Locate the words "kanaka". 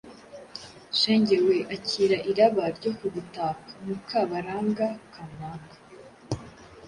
5.13-5.75